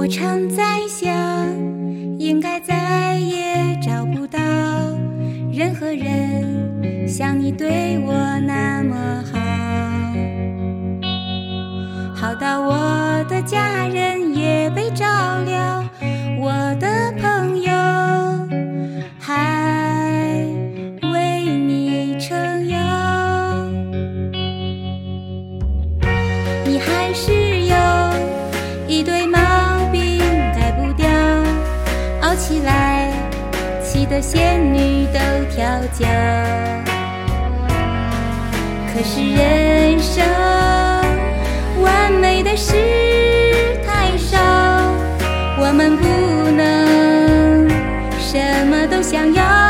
[0.00, 1.14] 我常在想，
[2.18, 4.40] 应该再也找不到
[5.52, 8.14] 任何人像你对我
[8.46, 9.22] 那么
[12.16, 14.29] 好，好到我的家人
[34.20, 35.18] 仙女都
[35.54, 35.64] 跳
[35.98, 36.06] 脚。
[38.92, 40.24] 可是人生
[41.80, 42.74] 完美的事
[43.86, 44.36] 太少，
[45.58, 46.04] 我们不
[46.50, 47.68] 能
[48.18, 49.69] 什么都想要。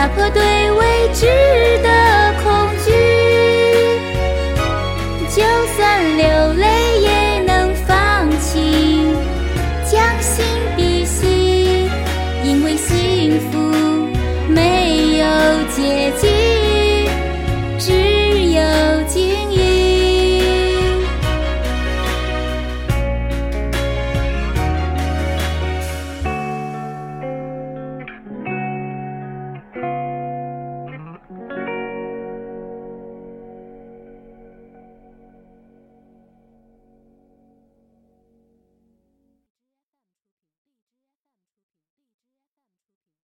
[0.00, 1.26] 打破对未知
[1.82, 2.50] 的恐
[2.82, 2.90] 惧。
[5.28, 5.42] 就
[5.76, 6.69] 算流泪